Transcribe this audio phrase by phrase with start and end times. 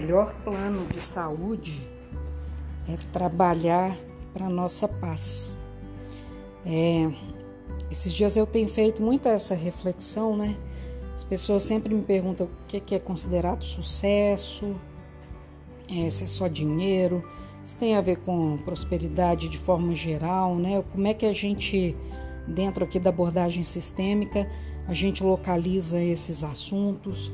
[0.00, 1.78] melhor plano de saúde
[2.88, 3.94] é trabalhar
[4.32, 5.54] para nossa paz.
[6.64, 7.10] É,
[7.90, 10.56] esses dias eu tenho feito muita essa reflexão, né?
[11.14, 14.74] As pessoas sempre me perguntam o que é considerado sucesso,
[15.86, 17.22] é, se é só dinheiro,
[17.62, 20.82] se tem a ver com prosperidade de forma geral, né?
[20.92, 21.94] Como é que a gente,
[22.48, 24.50] dentro aqui da abordagem sistêmica,
[24.88, 27.30] a gente localiza esses assuntos.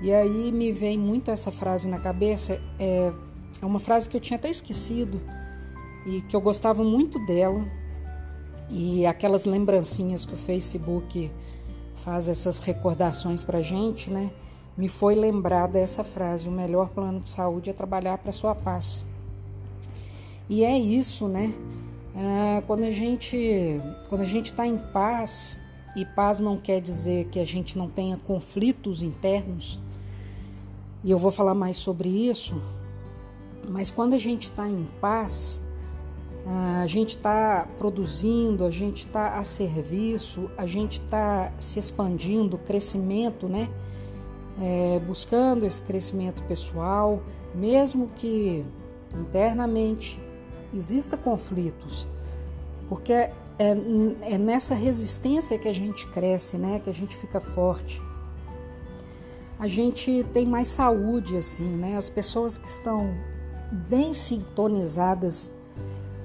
[0.00, 3.12] E aí me vem muito essa frase na cabeça, é,
[3.60, 5.20] é uma frase que eu tinha até esquecido
[6.06, 7.66] e que eu gostava muito dela.
[8.70, 11.30] E aquelas lembrancinhas que o Facebook
[11.96, 14.30] faz essas recordações para gente, né?
[14.76, 19.04] Me foi lembrar dessa frase: o melhor plano de saúde é trabalhar para sua paz.
[20.48, 21.52] E é isso, né?
[22.14, 25.58] Ah, quando a gente quando a gente está em paz
[25.96, 29.80] e paz não quer dizer que a gente não tenha conflitos internos.
[31.02, 32.60] E eu vou falar mais sobre isso.
[33.68, 35.60] Mas quando a gente está em paz,
[36.82, 43.48] a gente está produzindo, a gente está a serviço, a gente está se expandindo, crescimento,
[43.48, 43.68] né?
[44.60, 47.22] É, buscando esse crescimento pessoal,
[47.54, 48.64] mesmo que
[49.14, 50.20] internamente
[50.74, 52.08] exista conflitos,
[52.88, 53.32] porque é,
[54.22, 56.80] é nessa resistência que a gente cresce, né?
[56.80, 58.02] Que a gente fica forte.
[59.58, 61.96] A gente tem mais saúde, assim, né?
[61.96, 63.14] As pessoas que estão
[63.88, 65.52] bem sintonizadas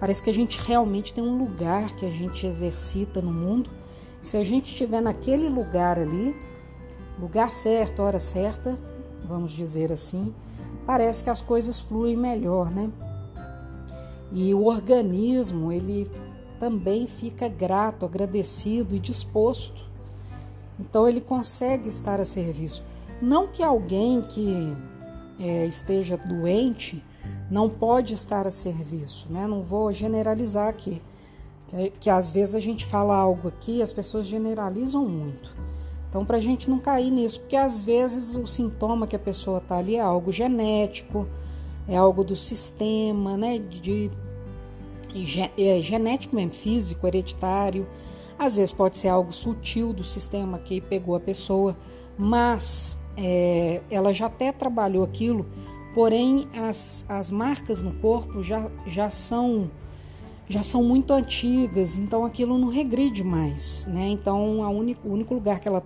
[0.00, 3.68] Parece que a gente realmente tem um lugar que a gente exercita no mundo.
[4.22, 6.34] Se a gente estiver naquele lugar ali,
[7.20, 8.78] lugar certo, hora certa,
[9.22, 10.34] vamos dizer assim,
[10.86, 12.90] parece que as coisas fluem melhor, né?
[14.32, 16.10] E o organismo, ele
[16.58, 19.86] também fica grato, agradecido e disposto.
[20.78, 22.82] Então ele consegue estar a serviço.
[23.20, 24.74] Não que alguém que
[25.38, 27.02] é, esteja doente
[27.50, 29.46] não pode estar a serviço, né?
[29.46, 31.02] Não vou generalizar aqui,
[31.66, 35.52] que, que às vezes a gente fala algo aqui, as pessoas generalizam muito.
[36.08, 39.58] Então, para a gente não cair nisso, porque às vezes o sintoma que a pessoa
[39.58, 41.26] está ali é algo genético,
[41.88, 43.58] é algo do sistema, né?
[43.58, 44.10] De,
[45.12, 47.86] de é genético mesmo, físico, hereditário.
[48.38, 51.76] Às vezes pode ser algo sutil do sistema que pegou a pessoa,
[52.16, 55.46] mas é, ela já até trabalhou aquilo
[55.94, 59.70] porém as, as marcas no corpo já, já são
[60.48, 64.08] já são muito antigas, então aquilo não regride mais, né?
[64.08, 65.80] Então a único, o único lugar que ela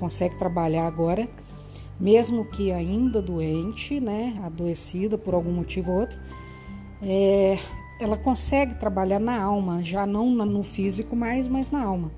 [0.00, 1.28] consegue trabalhar agora,
[2.00, 6.18] mesmo que ainda doente, né, adoecida por algum motivo ou outro,
[7.02, 7.58] é,
[8.00, 12.10] ela consegue trabalhar na alma, já não no físico mais, mas na alma.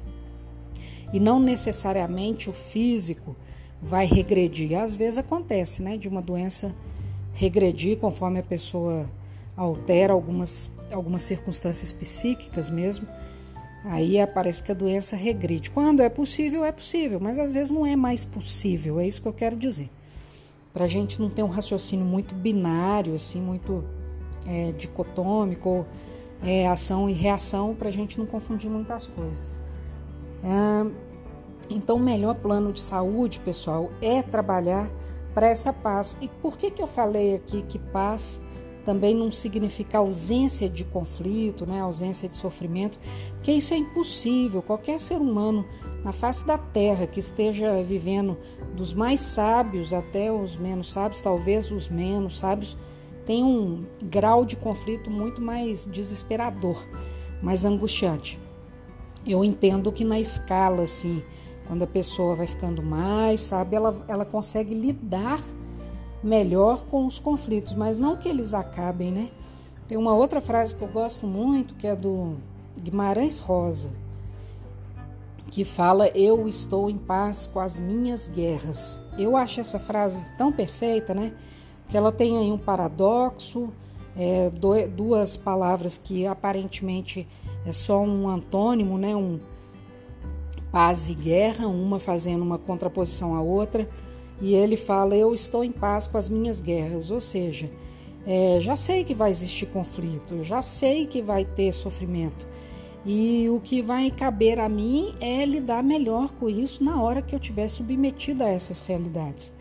[1.12, 3.34] E não necessariamente o físico
[3.82, 4.78] vai regredir.
[4.78, 6.74] Às vezes acontece, né, de uma doença
[7.34, 9.08] regredir conforme a pessoa
[9.56, 13.06] altera algumas, algumas circunstâncias psíquicas mesmo.
[13.84, 15.70] Aí parece que a doença regride.
[15.70, 19.28] Quando é possível, é possível, mas às vezes não é mais possível, é isso que
[19.28, 19.88] eu quero dizer.
[20.72, 23.84] Para a gente não ter um raciocínio muito binário, assim, muito
[24.46, 25.86] é, dicotômico,
[26.42, 29.56] é, ação e reação, para a gente não confundir muitas coisas.
[31.70, 34.90] Então, o melhor plano de saúde, pessoal, é trabalhar
[35.34, 36.16] para essa paz.
[36.20, 38.40] E por que, que eu falei aqui que paz
[38.84, 41.80] também não significa ausência de conflito, né?
[41.80, 42.98] ausência de sofrimento?
[43.34, 44.62] Porque isso é impossível.
[44.62, 45.64] Qualquer ser humano
[46.02, 48.36] na face da terra que esteja vivendo,
[48.74, 52.76] dos mais sábios até os menos sábios, talvez os menos sábios,
[53.26, 56.82] tem um grau de conflito muito mais desesperador,
[57.42, 58.40] mais angustiante.
[59.26, 61.22] Eu entendo que na escala assim
[61.68, 65.40] quando a pessoa vai ficando mais, sabe, ela, ela consegue lidar
[66.22, 69.28] melhor com os conflitos, mas não que eles acabem, né?
[69.86, 72.36] Tem uma outra frase que eu gosto muito, que é do
[72.80, 73.90] Guimarães Rosa,
[75.50, 78.98] que fala: Eu estou em paz com as minhas guerras.
[79.18, 81.32] Eu acho essa frase tão perfeita, né?
[81.88, 83.70] Que ela tem aí um paradoxo,
[84.16, 87.26] é, duas palavras que aparentemente
[87.64, 89.14] é só um antônimo, né?
[89.14, 89.38] Um,
[90.70, 93.88] paz e guerra, uma fazendo uma contraposição à outra,
[94.40, 97.70] e ele fala: Eu estou em paz com as minhas guerras, ou seja,
[98.26, 102.46] é, já sei que vai existir conflito, já sei que vai ter sofrimento,
[103.04, 107.34] e o que vai caber a mim é lidar melhor com isso na hora que
[107.34, 109.52] eu estiver submetida a essas realidades.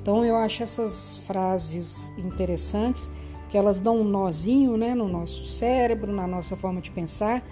[0.00, 3.10] Então eu acho essas frases interessantes,
[3.48, 7.42] que elas dão um nozinho né, no nosso cérebro, na nossa forma de pensar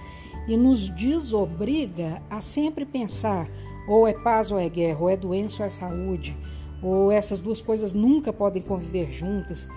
[0.46, 3.48] e nos desobriga a sempre pensar
[3.86, 6.36] ou é paz ou é guerra, ou é doença ou é saúde,
[6.82, 9.68] ou essas duas coisas nunca podem conviver juntas.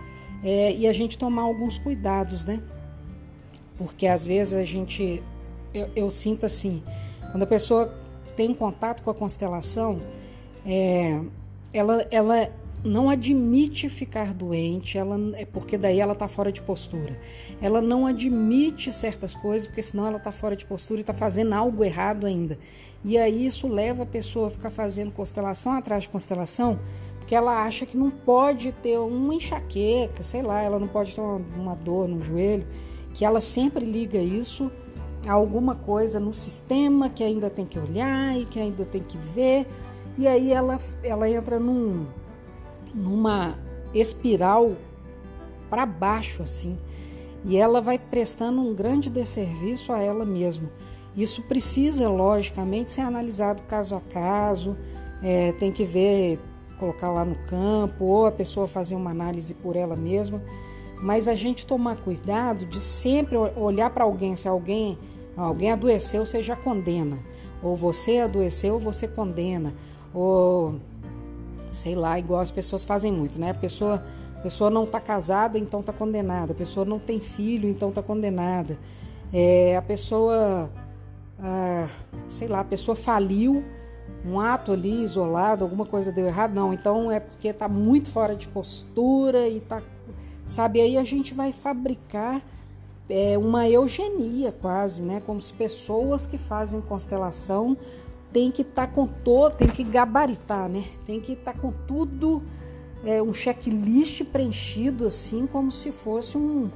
[0.44, 2.62] É, e a gente tomar alguns cuidados, né?
[3.78, 5.22] Porque às vezes a gente,
[5.74, 6.82] eu, eu sinto assim,
[7.32, 7.94] quando a pessoa
[8.36, 9.98] tem contato com a constelação,
[10.66, 11.22] é,
[11.74, 12.50] ela, ela
[12.84, 17.20] não admite ficar doente, ela é porque daí ela está fora de postura.
[17.62, 21.54] Ela não admite certas coisas, porque senão ela está fora de postura e está fazendo
[21.54, 22.58] algo errado ainda.
[23.04, 26.80] E aí isso leva a pessoa a ficar fazendo constelação atrás de constelação,
[27.18, 31.22] porque ela acha que não pode ter uma enxaqueca, sei lá, ela não pode ter
[31.22, 32.66] uma, uma dor no joelho,
[33.14, 34.72] que ela sempre liga isso
[35.28, 39.18] a alguma coisa no sistema que ainda tem que olhar e que ainda tem que
[39.18, 39.68] ver.
[40.18, 42.08] E aí ela, ela entra num
[42.94, 43.58] numa
[43.94, 44.74] espiral
[45.70, 46.78] para baixo assim.
[47.46, 50.70] E ela vai prestando um grande desserviço a ela mesma.
[51.16, 54.78] Isso precisa, logicamente, ser analisado caso a caso,
[55.22, 56.40] é, tem que ver,
[56.78, 60.42] colocar lá no campo, ou a pessoa fazer uma análise por ela mesma.
[61.02, 64.98] Mas a gente tomar cuidado de sempre olhar para alguém, se alguém,
[65.36, 67.18] alguém adoeceu, você já condena.
[67.64, 69.74] Ou você adoeceu, você condena.
[70.14, 70.76] Ou
[71.80, 73.52] sei lá, igual as pessoas fazem muito, né?
[73.52, 74.04] A pessoa,
[74.36, 76.52] a pessoa não está casada, então está condenada.
[76.52, 78.78] A pessoa não tem filho, então está condenada.
[79.32, 80.70] É, a pessoa,
[81.40, 81.88] ah,
[82.28, 83.64] sei lá, a pessoa faliu,
[84.26, 86.74] um ato ali isolado, alguma coisa deu errado, não.
[86.74, 89.82] Então é porque está muito fora de postura e tá,
[90.46, 90.82] sabe?
[90.82, 92.42] Aí a gente vai fabricar
[93.10, 95.22] é, uma eugenia quase, né?
[95.26, 97.78] Como se pessoas que fazem constelação
[98.32, 100.86] tem que estar tá com todo, tem que gabaritar, né?
[101.06, 102.44] Tem que estar tá com tudo,
[103.04, 106.70] é, um checklist preenchido assim, como se fosse um,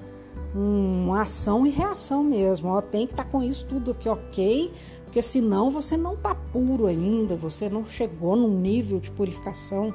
[0.56, 2.70] um, uma ação e reação mesmo.
[2.70, 4.72] Ó, tem que estar tá com isso tudo aqui, ok?
[5.06, 9.94] Porque senão você não está puro ainda, você não chegou num nível de purificação.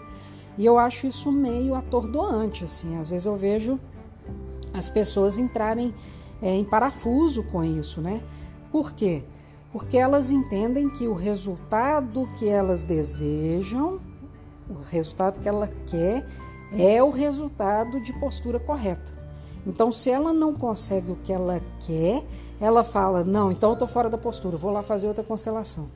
[0.56, 2.96] E eu acho isso meio atordoante, assim.
[2.98, 3.80] Às vezes eu vejo
[4.72, 5.94] as pessoas entrarem
[6.40, 8.20] é, em parafuso com isso, né?
[8.70, 9.22] Por quê?
[9.22, 9.37] porque
[9.96, 14.00] elas entendem que o resultado que elas desejam,
[14.68, 16.26] o resultado que ela quer,
[16.72, 19.12] é o resultado de postura correta.
[19.66, 22.24] Então, se ela não consegue o que ela quer,
[22.60, 25.88] ela fala: Não, então eu estou fora da postura, vou lá fazer outra constelação.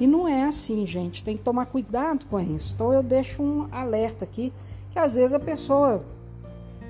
[0.00, 2.74] E não é assim, gente, tem que tomar cuidado com isso.
[2.74, 4.52] Então, eu deixo um alerta aqui
[4.90, 6.04] que às vezes a pessoa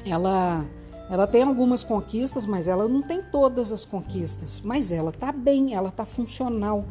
[0.05, 0.65] ela
[1.11, 4.61] ela tem algumas conquistas, mas ela não tem todas as conquistas.
[4.63, 6.85] Mas ela está bem, ela está funcional,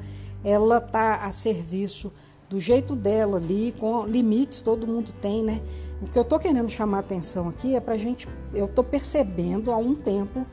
[0.44, 2.12] ela está a serviço
[2.50, 5.62] do jeito dela ali, com limites todo mundo tem, né?
[6.02, 9.72] O que eu estou querendo chamar a atenção aqui é para gente, eu estou percebendo
[9.72, 10.46] há um tempo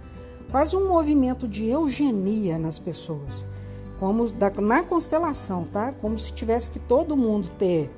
[0.51, 3.47] quase um movimento de eugenia nas pessoas,
[3.99, 5.93] como da, na constelação, tá?
[5.93, 7.91] Como se tivesse que todo mundo ter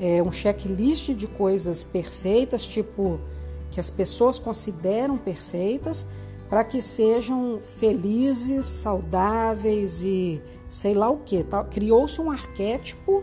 [0.00, 3.20] é, um checklist de coisas perfeitas, tipo
[3.70, 6.06] que as pessoas consideram perfeitas
[6.48, 11.44] para que sejam felizes, saudáveis e sei lá o que.
[11.44, 11.62] Tá?
[11.64, 13.22] Criou-se um arquétipo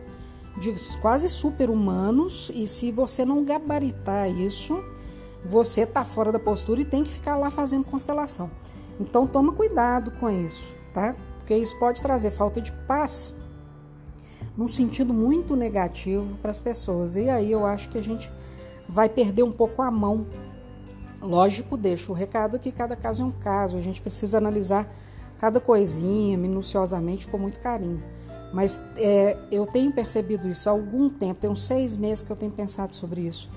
[0.58, 4.84] de quase super-humanos e se você não gabaritar isso,
[5.44, 8.50] você está fora da postura e tem que ficar lá fazendo constelação.
[9.00, 11.16] Então toma cuidado com isso, tá?
[11.38, 13.34] Porque isso pode trazer falta de paz
[14.56, 17.16] num sentido muito negativo para as pessoas.
[17.16, 18.32] E aí eu acho que a gente
[18.88, 20.26] vai perder um pouco a mão.
[21.22, 24.88] Lógico, deixo o recado que cada caso é um caso, a gente precisa analisar
[25.40, 28.02] cada coisinha minuciosamente com muito carinho.
[28.54, 32.36] Mas é, eu tenho percebido isso há algum tempo, tem uns seis meses que eu
[32.36, 33.50] tenho pensado sobre isso.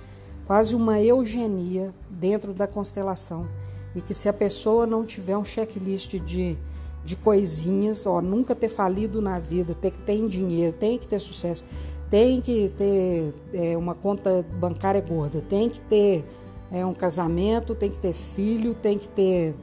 [0.47, 3.47] Quase uma eugenia dentro da constelação.
[3.95, 6.59] E que se a pessoa não tiver um checklist de,
[7.05, 11.19] de coisinhas, ó, nunca ter falido na vida, ter que ter dinheiro, tem que ter
[11.21, 11.65] sucesso,
[12.11, 16.25] tem que ter é, uma conta bancária gorda, tem que ter
[16.71, 19.55] é, um casamento, tem que ter filho, tem que ter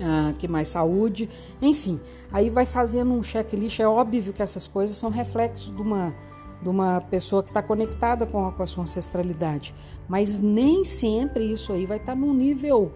[0.00, 0.68] ah, que mais?
[0.68, 1.28] Saúde,
[1.60, 2.00] enfim.
[2.30, 3.80] Aí vai fazendo um checklist.
[3.80, 6.14] É óbvio que essas coisas são reflexos de uma,
[6.60, 9.74] de uma pessoa que está conectada com a, com a sua ancestralidade,
[10.08, 12.92] mas nem sempre isso aí vai estar tá no nível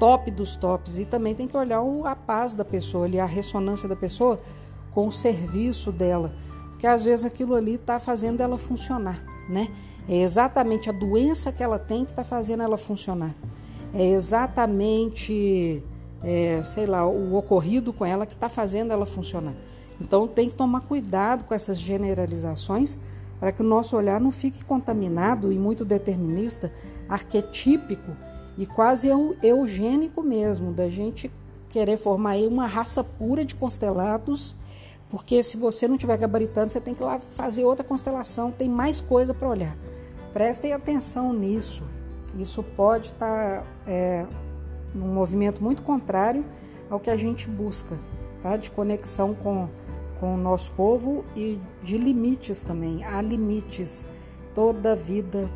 [0.00, 0.98] top dos tops.
[0.98, 4.38] E também tem que olhar a paz da pessoa, olhar a ressonância da pessoa
[4.92, 6.32] com o serviço dela
[6.78, 9.68] que às vezes aquilo ali está fazendo ela funcionar, né?
[10.08, 13.34] É exatamente a doença que ela tem que está fazendo ela funcionar.
[13.92, 15.82] É exatamente,
[16.22, 19.54] é, sei lá, o ocorrido com ela que está fazendo ela funcionar.
[20.00, 22.98] Então tem que tomar cuidado com essas generalizações
[23.40, 26.72] para que o nosso olhar não fique contaminado e muito determinista,
[27.08, 28.12] arquetípico
[28.56, 29.08] e quase
[29.42, 31.30] eugênico mesmo, da gente
[31.68, 34.56] querer formar aí uma raça pura de constelados
[35.10, 38.68] Porque se você não estiver gabaritando, você tem que ir lá fazer outra constelação, tem
[38.68, 39.76] mais coisa para olhar.
[40.32, 41.82] Prestem atenção nisso.
[42.36, 44.26] Isso pode estar tá, é,
[44.94, 46.44] num movimento muito contrário
[46.90, 47.98] ao que a gente busca,
[48.42, 48.56] tá?
[48.56, 49.68] De conexão com,
[50.20, 53.02] com o nosso povo e de limites também.
[53.04, 54.06] Há limites.
[54.54, 55.48] Toda vida,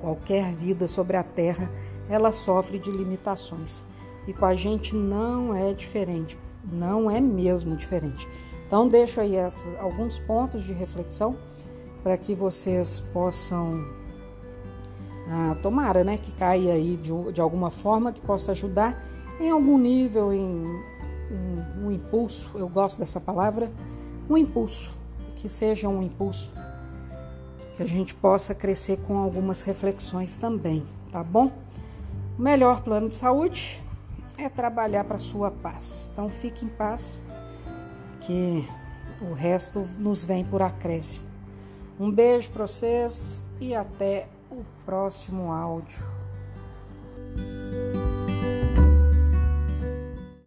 [0.00, 1.70] qualquer vida sobre a Terra,
[2.08, 3.82] ela sofre de limitações.
[4.26, 6.36] E com a gente não é diferente,
[6.72, 8.28] não é mesmo diferente.
[8.66, 11.36] Então deixo aí essa, alguns pontos de reflexão
[12.02, 13.84] para que vocês possam
[15.30, 19.02] ah, tomara, né, que caia aí de, de alguma forma que possa ajudar
[19.40, 20.66] em algum nível, em
[21.30, 22.50] um, um impulso.
[22.54, 23.70] Eu gosto dessa palavra,
[24.28, 24.90] um impulso,
[25.36, 26.52] que seja um impulso
[27.76, 31.52] que a gente possa crescer com algumas reflexões também, tá bom?
[32.38, 33.80] Melhor plano de saúde
[34.38, 36.10] é trabalhar para sua paz.
[36.12, 37.24] Então fique em paz,
[38.20, 38.66] que
[39.20, 41.26] o resto nos vem por acréscimo.
[41.98, 45.98] Um beijo para vocês e até o próximo áudio.